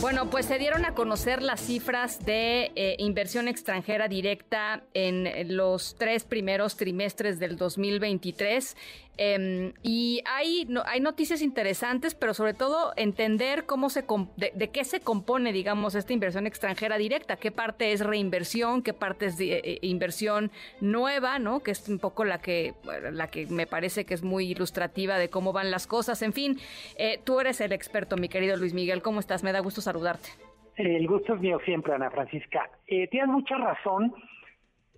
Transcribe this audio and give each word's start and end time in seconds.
Bueno, 0.00 0.30
pues 0.30 0.46
se 0.46 0.58
dieron 0.58 0.86
a 0.86 0.94
conocer 0.94 1.42
las 1.42 1.60
cifras 1.60 2.24
de 2.24 2.72
eh, 2.74 2.96
inversión 2.98 3.48
extranjera 3.48 4.08
directa 4.08 4.82
en 4.94 5.54
los 5.54 5.94
tres 5.98 6.24
primeros 6.24 6.78
trimestres 6.78 7.38
del 7.38 7.58
2023. 7.58 8.76
Em, 9.22 9.74
y 9.82 10.22
hay, 10.24 10.66
hay 10.86 11.00
noticias 11.00 11.42
interesantes, 11.42 12.14
pero 12.14 12.32
sobre 12.32 12.54
todo 12.54 12.94
entender 12.96 13.66
cómo 13.66 13.90
se 13.90 14.02
de, 14.38 14.70
qué 14.70 14.82
se 14.82 15.00
compone, 15.00 15.52
digamos, 15.52 15.94
esta 15.94 16.14
inversión 16.14 16.46
extranjera 16.46 16.96
directa, 16.96 17.36
qué 17.36 17.50
parte 17.50 17.92
es 17.92 18.00
reinversión, 18.00 18.82
qué 18.82 18.94
parte 18.94 19.26
es 19.26 19.36
de, 19.36 19.58
eh, 19.58 19.78
inversión 19.82 20.50
nueva, 20.80 21.38
¿no? 21.38 21.60
Que 21.60 21.72
es 21.72 21.86
un 21.90 21.98
poco 21.98 22.24
la 22.24 22.38
que, 22.38 22.72
la 23.12 23.26
que 23.26 23.44
me 23.46 23.66
parece 23.66 24.06
que 24.06 24.14
es 24.14 24.22
muy 24.22 24.46
ilustrativa 24.52 25.18
de 25.18 25.28
cómo 25.28 25.52
van 25.52 25.70
las 25.70 25.86
cosas. 25.86 26.22
En 26.22 26.32
fin, 26.32 26.58
eh, 26.96 27.20
tú 27.22 27.40
eres 27.40 27.60
el 27.60 27.72
experto, 27.72 28.16
mi 28.16 28.30
querido 28.30 28.56
Luis 28.56 28.72
Miguel, 28.72 29.02
¿cómo 29.02 29.20
estás? 29.20 29.42
Me 29.42 29.52
da 29.52 29.60
gusto 29.60 29.82
saludarte. 29.92 30.30
El 30.76 31.06
gusto 31.06 31.34
es 31.34 31.40
mío 31.40 31.58
siempre, 31.64 31.92
Ana 31.92 32.10
Francisca. 32.10 32.70
Eh, 32.86 33.08
tienes 33.08 33.28
mucha 33.28 33.56
razón. 33.56 34.14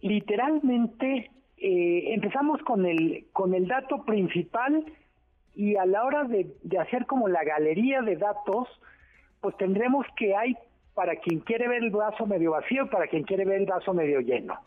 Literalmente 0.00 1.30
eh, 1.56 2.14
empezamos 2.14 2.60
con 2.62 2.87
el, 2.87 3.27
con 3.33 3.55
el 3.55 3.66
dato 3.66 4.05
principal 4.05 4.84
y 5.55 5.77
a 5.77 5.86
la 5.86 6.05
hora 6.05 6.24
de, 6.24 6.55
hacer 6.78 7.06
como 7.06 7.28
la 7.28 7.45
galería 7.45 8.00
de 8.02 8.16
datos, 8.16 8.69
pues 9.41 9.56
tendremos 9.56 10.06
que 10.16 10.34
hay 10.34 10.56
para 10.95 11.17
quien 11.17 11.41
quiere 11.41 11.69
ver 11.69 11.83
el 11.83 11.91
vaso 11.91 12.27
medio 12.27 12.52
vacío 12.52 12.84
y 12.84 12.89
para 12.89 13.06
quien 13.06 13.24
quiere 13.24 13.45
ver 13.45 13.61
el 13.61 13.67
vaso 13.67 13.92
medio 13.92 14.20
lleno. 14.20 14.58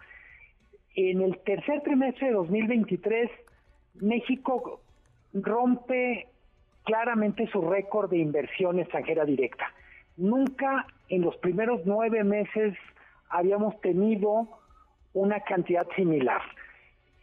En 0.95 1.21
el 1.21 1.39
tercer 1.39 1.81
trimestre 1.81 2.27
de 2.27 2.33
2023, 2.33 3.29
México 4.01 4.81
rompe 5.33 6.27
claramente 6.83 7.47
su 7.47 7.61
récord 7.61 8.09
de 8.09 8.17
inversión 8.17 8.79
extranjera 8.79 9.25
directa. 9.25 9.71
Nunca 10.17 10.87
en 11.09 11.21
los 11.21 11.35
primeros 11.37 11.81
nueve 11.85 12.23
meses 12.23 12.77
habíamos 13.29 13.79
tenido 13.81 14.47
una 15.13 15.39
cantidad 15.41 15.87
similar. 15.95 16.41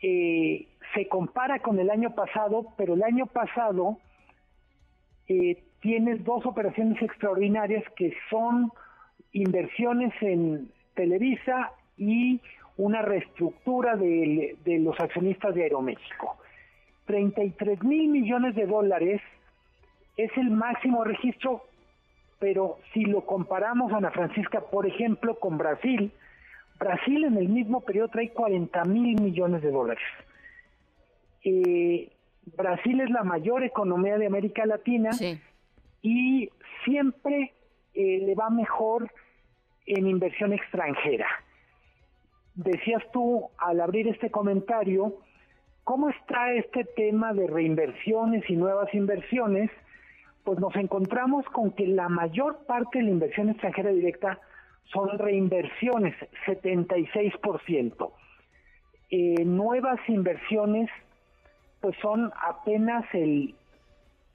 Eh, 0.02 0.66
se 0.94 1.08
compara 1.08 1.60
con 1.60 1.78
el 1.78 1.90
año 1.90 2.14
pasado, 2.14 2.66
pero 2.76 2.94
el 2.94 3.02
año 3.02 3.26
pasado 3.26 3.98
eh, 5.28 5.62
tiene 5.80 6.16
dos 6.16 6.44
operaciones 6.44 7.00
extraordinarias 7.02 7.84
que 7.96 8.14
son 8.28 8.72
inversiones 9.32 10.12
en 10.20 10.70
Televisa 10.94 11.72
y 11.96 12.40
una 12.76 13.02
reestructura 13.02 13.96
de, 13.96 14.56
de 14.64 14.78
los 14.78 14.98
accionistas 15.00 15.54
de 15.54 15.64
Aeroméxico. 15.64 16.36
33 17.06 17.82
mil 17.82 18.08
millones 18.08 18.54
de 18.54 18.66
dólares 18.66 19.20
es 20.16 20.30
el 20.36 20.50
máximo 20.50 21.04
registro, 21.04 21.64
pero 22.42 22.80
si 22.92 23.04
lo 23.04 23.24
comparamos, 23.24 23.92
Ana 23.92 24.10
Francisca, 24.10 24.62
por 24.62 24.84
ejemplo, 24.84 25.38
con 25.38 25.58
Brasil, 25.58 26.10
Brasil 26.76 27.22
en 27.22 27.36
el 27.36 27.48
mismo 27.48 27.82
periodo 27.82 28.08
trae 28.08 28.30
40 28.30 28.84
mil 28.86 29.22
millones 29.22 29.62
de 29.62 29.70
dólares. 29.70 30.02
Eh, 31.44 32.10
Brasil 32.56 33.00
es 33.00 33.10
la 33.10 33.22
mayor 33.22 33.62
economía 33.62 34.18
de 34.18 34.26
América 34.26 34.66
Latina 34.66 35.10
y 36.02 36.50
siempre 36.84 37.52
eh, 37.94 38.18
le 38.26 38.34
va 38.34 38.50
mejor 38.50 39.08
en 39.86 40.08
inversión 40.08 40.52
extranjera. 40.52 41.28
Decías 42.56 43.04
tú 43.12 43.50
al 43.56 43.80
abrir 43.80 44.08
este 44.08 44.32
comentario, 44.32 45.14
¿cómo 45.84 46.08
está 46.08 46.54
este 46.54 46.82
tema 46.96 47.34
de 47.34 47.46
reinversiones 47.46 48.42
y 48.50 48.56
nuevas 48.56 48.92
inversiones? 48.92 49.70
Pues 50.44 50.58
nos 50.58 50.74
encontramos 50.76 51.44
con 51.46 51.70
que 51.72 51.86
la 51.86 52.08
mayor 52.08 52.64
parte 52.66 52.98
de 52.98 53.04
la 53.04 53.10
inversión 53.10 53.48
extranjera 53.48 53.90
directa 53.90 54.40
son 54.92 55.18
reinversiones, 55.18 56.14
76%. 56.46 58.12
Eh, 59.10 59.44
nuevas 59.44 60.00
inversiones, 60.08 60.90
pues 61.80 61.96
son 62.00 62.32
apenas 62.46 63.04
el 63.12 63.54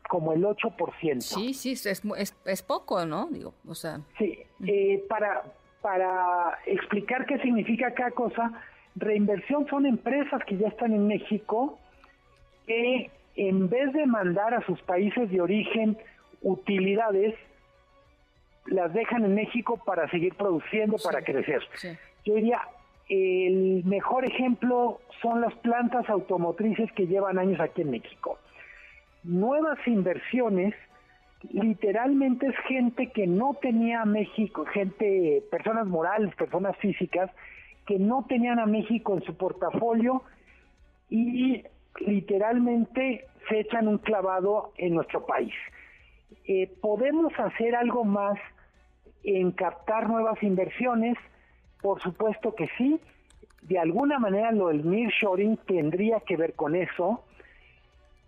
como 0.08 0.34
el 0.34 0.44
8%. 0.44 1.22
Sí, 1.22 1.54
sí, 1.54 1.72
es, 1.74 1.86
es, 1.86 2.36
es 2.46 2.64
poco, 2.64 3.06
¿no? 3.06 3.28
Digo, 3.28 3.54
o 3.68 3.76
sea. 3.76 4.00
Sí, 4.18 4.40
eh, 4.66 5.04
para, 5.10 5.44
para 5.82 6.60
explicar 6.66 7.26
qué 7.26 7.38
significa 7.40 7.94
cada 7.94 8.12
cosa, 8.12 8.54
reinversión 8.96 9.68
son 9.68 9.86
empresas 9.86 10.42
que 10.46 10.58
ya 10.58 10.70
están 10.70 10.94
en 10.94 11.08
México 11.08 11.78
que 12.66 13.10
en 13.38 13.70
vez 13.70 13.94
de 13.94 14.06
mandar 14.08 14.54
a 14.56 14.66
sus 14.66 14.82
países 14.82 15.30
de 15.30 15.40
origen 15.40 15.98
utilidades, 16.42 17.36
las 18.66 18.92
dejan 18.94 19.24
en 19.24 19.36
México 19.36 19.80
para 19.86 20.10
seguir 20.10 20.34
produciendo, 20.36 20.98
para 20.98 21.22
crecer. 21.22 21.62
Yo 22.26 22.36
diría, 22.36 22.62
el 23.10 23.84
mejor 23.86 24.26
ejemplo 24.26 25.00
son 25.22 25.42
las 25.42 25.54
plantas 25.56 26.10
automotrices 26.10 26.92
que 26.94 27.08
llevan 27.08 27.38
años 27.38 27.60
aquí 27.60 27.84
en 27.84 27.92
México. 27.92 28.40
Nuevas 29.24 29.78
inversiones, 29.86 30.74
literalmente 31.52 32.48
es 32.48 32.58
gente 32.68 33.12
que 33.12 33.28
no 33.28 33.56
tenía 33.62 34.02
a 34.02 34.06
México, 34.06 34.66
gente, 34.66 35.44
personas 35.52 35.88
morales, 35.88 36.36
personas 36.36 36.76
físicas, 36.78 37.30
que 37.86 38.00
no 38.00 38.26
tenían 38.28 38.60
a 38.60 38.66
México 38.66 39.16
en 39.16 39.24
su 39.24 39.38
portafolio 39.38 40.24
y 41.10 41.64
literalmente 42.00 43.26
se 43.48 43.60
echan 43.60 43.88
un 43.88 43.98
clavado 43.98 44.74
en 44.78 44.96
nuestro 44.96 45.26
país. 45.26 45.54
Eh, 46.46 46.72
podemos 46.82 47.34
hacer 47.38 47.76
algo 47.76 48.04
más 48.04 48.38
en 49.24 49.52
captar 49.52 50.10
nuevas 50.10 50.42
inversiones? 50.42 51.18
Por 51.82 52.02
supuesto 52.02 52.56
que 52.56 52.70
sí. 52.78 53.00
De 53.62 53.78
alguna 53.78 54.20
manera 54.20 54.52
lo 54.52 54.70
del 54.70 54.90
nearshoring 54.90 55.58
tendría 55.68 56.22
que 56.22 56.38
ver 56.38 56.54
con 56.54 56.76
eso, 56.76 57.24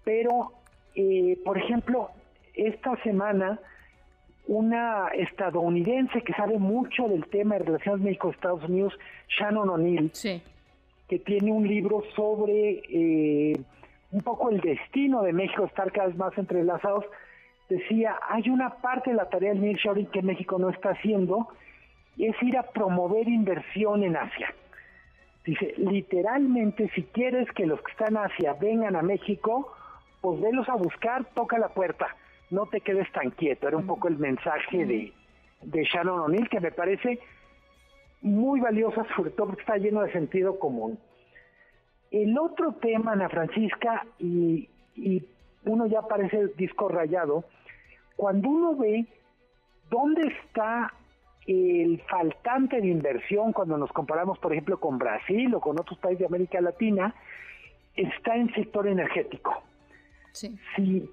pero, 0.04 0.52
eh, 0.96 1.40
por 1.46 1.58
ejemplo, 1.58 2.10
esta 2.54 3.02
semana 3.04 3.60
una 4.48 5.10
estadounidense 5.10 6.24
que 6.24 6.34
sabe 6.34 6.58
mucho 6.58 7.08
del 7.08 7.26
tema 7.28 7.56
de 7.56 7.66
relaciones 7.66 8.02
México-Estados 8.02 8.64
Unidos, 8.64 8.94
Shannon 9.30 9.70
O'Neill, 9.70 10.12
que 11.10 11.20
tiene 11.20 11.52
un 11.52 11.68
libro 11.68 12.04
sobre 12.16 12.84
eh, 12.88 13.60
un 14.12 14.22
poco 14.22 14.52
el 14.52 14.62
destino 14.62 15.24
de 15.24 15.34
México, 15.34 15.66
estar 15.66 15.92
cada 15.92 16.08
vez 16.08 16.16
más 16.16 16.38
entrelazados, 16.38 17.04
decía, 17.68 18.16
hay 18.30 18.50
una 18.50 18.76
parte 18.76 19.10
de 19.10 19.16
la 19.16 19.28
tarea 19.28 19.54
del 19.54 19.62
nearshoring 19.62 20.08
que 20.08 20.22
México 20.22 20.58
no 20.60 20.70
está 20.70 20.92
haciendo, 20.92 21.50
es 22.18 22.36
ir 22.44 22.58
a 22.58 22.64
promover 22.64 23.28
inversión 23.28 24.04
en 24.04 24.18
Asia. 24.18 24.54
Dice, 25.46 25.74
literalmente, 25.78 26.90
si 26.94 27.04
quieres 27.04 27.50
que 27.54 27.66
los 27.66 27.82
que 27.82 27.92
están 27.92 28.10
en 28.10 28.18
Asia 28.18 28.54
vengan 28.54 28.96
a 28.96 29.02
México, 29.02 29.74
pues 30.22 30.40
velos 30.40 30.70
a 30.70 30.76
buscar, 30.76 31.26
toca 31.34 31.58
la 31.58 31.70
puerta, 31.70 32.16
no 32.52 32.68
te 32.68 32.82
quedes 32.82 33.12
tan 33.14 33.32
quieto. 33.32 33.68
Era 33.68 33.78
un 33.78 33.88
poco 33.88 34.10
el 34.10 34.18
mensaje 34.18 34.86
de, 34.86 35.14
de 35.62 35.84
Shannon 35.86 36.20
O'Neill, 36.20 36.50
que 36.50 36.60
me 36.60 36.72
parece 36.72 37.20
muy 38.22 38.60
valiosa, 38.60 39.06
sobre 39.16 39.32
todo 39.32 39.48
porque 39.48 39.62
está 39.62 39.78
lleno 39.78 40.02
de 40.02 40.12
sentido 40.12 40.60
común. 40.60 41.00
El 42.12 42.38
otro 42.38 42.74
tema, 42.74 43.12
Ana 43.12 43.30
Francisca, 43.30 44.06
y, 44.18 44.68
y 44.96 45.24
uno 45.66 45.86
ya 45.86 46.02
parece 46.02 46.48
disco 46.58 46.88
rayado, 46.90 47.46
cuando 48.16 48.50
uno 48.50 48.76
ve 48.76 49.06
dónde 49.90 50.28
está 50.44 50.94
el 51.48 52.02
faltante 52.10 52.80
de 52.80 52.88
inversión 52.88 53.54
cuando 53.54 53.78
nos 53.78 53.92
comparamos, 53.92 54.38
por 54.40 54.52
ejemplo, 54.52 54.80
con 54.80 55.00
Brasil 55.00 55.54
o 55.56 55.60
con 55.60 55.80
otros 55.80 55.98
países 56.00 56.20
de 56.20 56.26
América 56.28 56.62
Latina, 56.62 57.16
está 57.96 58.36
en 58.36 58.54
sector 58.54 58.88
energético. 58.88 59.64
Sí. 60.32 60.56
Si 60.76 61.10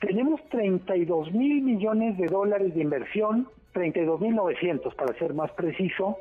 tenemos 0.00 0.40
32 0.48 1.32
mil 1.32 1.62
millones 1.62 2.18
de 2.18 2.26
dólares 2.26 2.74
de 2.74 2.82
inversión, 2.82 3.48
32 3.72 4.20
mil 4.20 4.34
900 4.34 4.94
para 4.94 5.16
ser 5.18 5.34
más 5.34 5.50
preciso, 5.52 6.18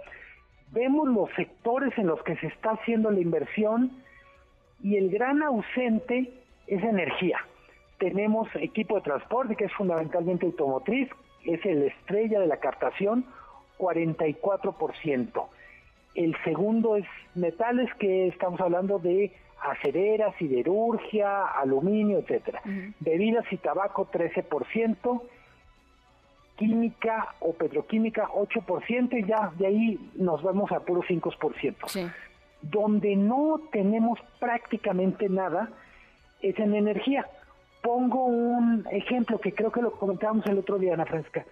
vemos 0.72 1.08
los 1.08 1.30
sectores 1.36 1.98
en 1.98 2.08
los 2.08 2.22
que 2.24 2.36
se 2.38 2.48
está 2.48 2.72
haciendo 2.72 3.12
la 3.12 3.20
inversión 3.20 3.92
y 4.82 4.98
el 4.98 5.10
gran 5.10 5.42
ausente 5.44 6.32
es 6.68 6.84
energía 6.84 7.40
tenemos 8.00 8.48
equipo 8.56 8.96
de 8.96 9.02
transporte, 9.02 9.56
que 9.56 9.66
es 9.66 9.74
fundamentalmente 9.74 10.48
automotriz, 10.48 11.10
es 11.46 11.64
el 11.66 11.84
estrella 11.84 12.40
de 12.40 12.48
la 12.48 12.58
captación, 12.58 13.26
44%. 13.78 15.46
El 16.16 16.36
segundo 16.44 16.96
es 16.96 17.06
metales, 17.36 17.94
que 18.00 18.28
estamos 18.28 18.60
hablando 18.60 18.98
de 18.98 19.32
acerera, 19.62 20.34
siderurgia, 20.38 21.46
aluminio, 21.46 22.20
etcétera. 22.20 22.62
Bebidas 23.00 23.46
y 23.52 23.58
tabaco 23.58 24.10
13%, 24.10 25.22
química 26.60 27.36
o 27.40 27.54
petroquímica 27.54 28.28
8% 28.28 29.18
y 29.18 29.26
ya 29.26 29.52
de 29.58 29.66
ahí 29.66 30.12
nos 30.16 30.44
vamos 30.44 30.70
a 30.74 30.82
puro 30.82 31.02
5%. 31.02 32.12
Donde 32.62 33.16
no 33.16 33.62
tenemos 33.72 34.20
prácticamente 34.40 35.30
nada 35.30 35.70
es 36.42 36.60
en 36.60 36.76
energía. 36.76 37.26
Pongo 37.82 38.26
un 38.26 38.86
ejemplo 38.92 39.40
que 39.40 39.54
creo 39.54 39.72
que 39.72 39.82
lo 39.82 39.92
comentábamos 39.92 40.46
el 40.48 40.58
otro 40.58 40.78
día, 40.78 40.94
Ana 40.96 41.06
Francesca. 41.06 41.46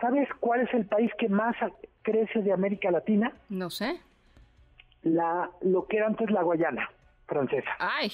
¿Sabes 0.00 0.28
cuál 0.40 0.62
es 0.62 0.74
el 0.74 0.86
país 0.86 1.12
que 1.16 1.28
más 1.28 1.54
crece 2.02 2.42
de 2.42 2.52
América 2.52 2.90
Latina? 2.90 3.32
No 3.48 3.70
sé. 3.70 4.00
La, 5.04 5.50
lo 5.60 5.86
que 5.86 5.98
era 5.98 6.08
antes 6.08 6.28
la 6.32 6.42
Guayana 6.42 6.90
francesa. 7.26 7.70
Ay, 7.78 8.10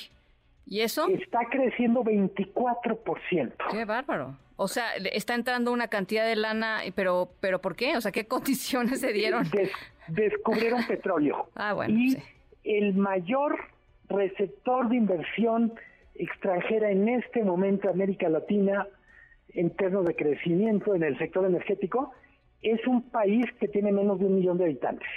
¿y 0.67 0.81
eso? 0.81 1.09
Está 1.09 1.47
creciendo 1.51 2.05
24%. 2.05 3.53
Qué 3.71 3.85
bárbaro. 3.87 4.37
O 4.61 4.67
sea, 4.67 4.97
está 4.97 5.37
entrando 5.37 5.73
una 5.73 5.87
cantidad 5.87 6.27
de 6.27 6.35
lana, 6.35 6.81
pero, 6.97 7.31
pero 7.39 7.61
¿por 7.61 7.77
qué? 7.77 7.97
O 7.97 8.01
sea, 8.01 8.11
¿qué 8.11 8.27
condiciones 8.29 9.01
se 9.01 9.13
dieron? 9.13 9.45
descubrieron 10.09 10.85
petróleo. 10.87 11.49
Ah, 11.55 11.75
bueno. 11.75 11.97
Y 11.97 12.17
el 12.65 12.95
mayor 12.95 13.57
receptor 14.09 14.89
de 14.89 14.97
inversión 14.97 15.75
extranjera 16.17 16.91
en 16.91 17.09
este 17.09 17.45
momento 17.45 17.89
América 17.89 18.29
Latina 18.29 18.89
en 19.51 19.71
términos 19.71 20.07
de 20.07 20.17
crecimiento 20.17 20.95
en 20.95 21.05
el 21.05 21.17
sector 21.19 21.47
energético 21.47 22.13
es 22.61 22.85
un 22.89 23.11
país 23.11 23.47
que 23.61 23.69
tiene 23.69 23.93
menos 23.93 24.19
de 24.19 24.27
un 24.27 24.35
millón 24.35 24.59
de 24.59 24.65
habitantes. 24.65 25.09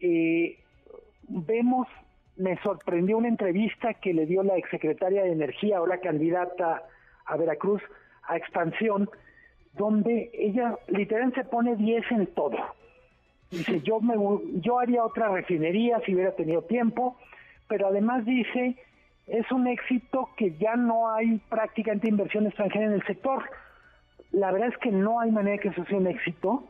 Eh, 0.00 0.58
vemos, 1.28 1.86
me 2.36 2.60
sorprendió 2.62 3.18
una 3.18 3.28
entrevista 3.28 3.94
que 3.94 4.12
le 4.12 4.26
dio 4.26 4.42
la 4.42 4.56
exsecretaria 4.56 5.22
de 5.22 5.30
Energía, 5.30 5.78
ahora 5.78 6.00
candidata 6.00 6.82
a 7.24 7.36
Veracruz, 7.36 7.82
a 8.26 8.36
Expansión, 8.36 9.08
donde 9.74 10.30
ella 10.32 10.76
literalmente 10.88 11.42
se 11.42 11.48
pone 11.48 11.76
10 11.76 12.10
en 12.12 12.26
todo. 12.28 12.56
Dice, 13.50 13.80
yo, 13.80 14.00
me, 14.00 14.14
yo 14.60 14.78
haría 14.78 15.04
otra 15.04 15.28
refinería 15.28 16.00
si 16.04 16.14
hubiera 16.14 16.32
tenido 16.32 16.62
tiempo, 16.62 17.16
pero 17.68 17.88
además 17.88 18.24
dice, 18.24 18.76
es 19.26 19.50
un 19.52 19.66
éxito 19.66 20.30
que 20.36 20.56
ya 20.56 20.76
no 20.76 21.12
hay 21.12 21.38
prácticamente 21.48 22.08
inversión 22.08 22.46
extranjera 22.46 22.86
en 22.86 22.92
el 22.92 23.06
sector. 23.06 23.44
La 24.32 24.50
verdad 24.50 24.68
es 24.68 24.78
que 24.78 24.90
no 24.90 25.20
hay 25.20 25.30
manera 25.30 25.58
que 25.58 25.68
eso 25.68 25.84
sea 25.84 25.98
un 25.98 26.06
éxito. 26.06 26.64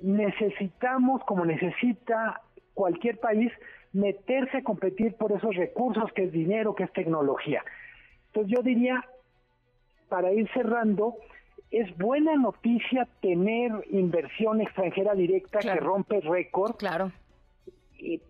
Necesitamos, 0.00 1.22
como 1.24 1.44
necesita 1.44 2.40
cualquier 2.74 3.18
país, 3.18 3.52
meterse 3.92 4.58
a 4.58 4.62
competir 4.62 5.14
por 5.14 5.32
esos 5.32 5.54
recursos 5.54 6.12
que 6.12 6.24
es 6.24 6.32
dinero, 6.32 6.74
que 6.74 6.84
es 6.84 6.92
tecnología. 6.92 7.62
Entonces 8.26 8.52
yo 8.56 8.62
diría, 8.62 9.04
para 10.10 10.32
ir 10.32 10.50
cerrando, 10.52 11.16
es 11.70 11.96
buena 11.96 12.36
noticia 12.36 13.08
tener 13.22 13.72
inversión 13.90 14.60
extranjera 14.60 15.14
directa 15.14 15.60
que 15.60 15.76
rompe 15.76 16.20
récord. 16.20 16.76
Claro. 16.76 17.12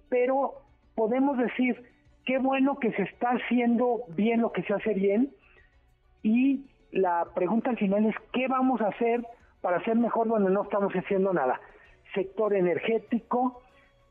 pero 0.09 0.63
podemos 0.95 1.39
decir, 1.39 1.83
qué 2.25 2.39
bueno 2.39 2.79
que 2.79 2.93
se 2.93 3.03
está 3.03 3.31
haciendo 3.31 4.03
bien 4.09 4.43
lo 4.43 4.53
que 4.53 4.63
se 4.63 4.75
hace 4.75 4.95
bien 4.95 5.33
y 6.23 6.67
la 6.93 7.27
pregunta 7.35 7.71
al 7.71 7.79
final 7.79 8.07
es 8.07 8.15
qué 8.33 8.47
vamos 8.49 8.81
a 8.81 8.89
hacer 8.89 9.25
para 9.61 9.79
hacer 9.79 9.97
mejor 9.97 10.29
donde 10.29 10.51
no 10.51 10.63
estamos 10.63 10.93
haciendo 10.93 11.33
nada. 11.33 11.61
Sector 12.15 12.55
energético, 12.55 13.63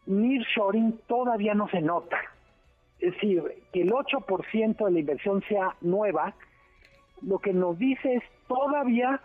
nearshoring 0.05 0.99
todavía 1.07 1.53
no 1.53 1.67
se 1.69 1.81
nota. 1.81 2.17
Es 2.99 3.13
decir, 3.13 3.43
que 3.71 3.81
el 3.81 3.91
8% 3.91 4.85
de 4.85 4.91
la 4.91 4.99
inversión 4.99 5.43
sea 5.47 5.75
nueva, 5.81 6.33
lo 7.21 7.39
que 7.39 7.53
nos 7.53 7.77
dice 7.77 8.15
es 8.15 8.23
todavía 8.47 9.21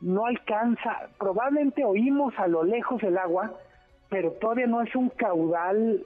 no 0.00 0.26
alcanza, 0.26 1.08
probablemente 1.18 1.84
oímos 1.84 2.34
a 2.38 2.48
lo 2.48 2.64
lejos 2.64 3.02
el 3.02 3.16
agua, 3.18 3.52
pero 4.08 4.32
todavía 4.32 4.66
no 4.66 4.82
es 4.82 4.94
un 4.96 5.08
caudal 5.10 6.04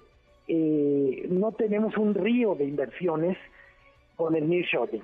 eh, 0.49 1.27
no 1.29 1.53
tenemos 1.53 1.97
un 1.97 2.15
río 2.15 2.55
de 2.55 2.65
inversiones 2.65 3.37
con 4.17 4.37
el 4.37 4.49
nearshoring. 4.49 5.03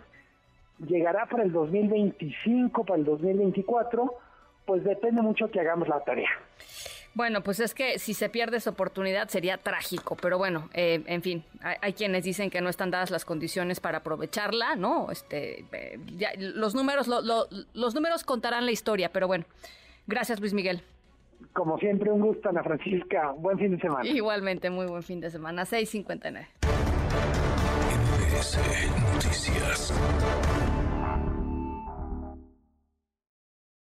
Llegará 0.86 1.26
para 1.26 1.42
el 1.42 1.52
2025, 1.52 2.84
para 2.84 2.98
el 2.98 3.04
2024, 3.04 4.14
pues 4.64 4.84
depende 4.84 5.20
mucho 5.20 5.50
que 5.50 5.60
hagamos 5.60 5.88
la 5.88 6.00
tarea. 6.00 6.30
Bueno, 7.14 7.42
pues 7.42 7.60
es 7.60 7.74
que 7.74 7.98
si 7.98 8.14
se 8.14 8.30
pierde 8.30 8.56
esa 8.56 8.70
oportunidad 8.70 9.28
sería 9.28 9.58
trágico, 9.58 10.16
pero 10.16 10.38
bueno, 10.38 10.70
eh, 10.72 11.02
en 11.06 11.20
fin, 11.20 11.44
hay, 11.60 11.92
quienes 11.92 12.24
dicen 12.24 12.48
que 12.48 12.62
no 12.62 12.70
están 12.70 12.90
dadas 12.90 13.10
las 13.10 13.26
condiciones 13.26 13.80
para 13.80 13.98
aprovecharla, 13.98 14.76
¿no? 14.76 15.10
Este, 15.10 15.66
eh, 15.72 15.98
los 16.38 16.74
números, 16.74 17.08
los 17.08 17.94
números 17.94 18.24
contarán 18.24 18.64
la 18.64 18.72
historia, 18.72 19.10
pero 19.12 19.26
bueno, 19.26 19.44
gracias 20.06 20.40
Luis 20.40 20.54
Miguel. 20.54 20.82
Como 21.52 21.76
siempre, 21.78 22.10
un 22.10 22.20
gusto, 22.20 22.48
Ana 22.48 22.62
Francisca. 22.62 23.32
Buen 23.36 23.58
fin 23.58 23.72
de 23.72 23.80
semana. 23.80 24.08
Igualmente, 24.08 24.70
muy 24.70 24.86
buen 24.86 25.02
fin 25.02 25.20
de 25.20 25.30
semana. 25.30 25.64
6.59. 25.64 26.46
Noticias. 29.14 29.92